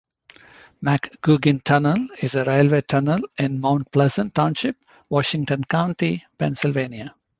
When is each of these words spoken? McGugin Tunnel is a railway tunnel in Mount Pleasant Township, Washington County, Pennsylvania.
McGugin 0.83 1.61
Tunnel 1.63 2.07
is 2.23 2.33
a 2.33 2.43
railway 2.43 2.81
tunnel 2.81 3.19
in 3.37 3.61
Mount 3.61 3.91
Pleasant 3.91 4.33
Township, 4.33 4.75
Washington 5.11 5.63
County, 5.65 6.25
Pennsylvania. 6.39 7.13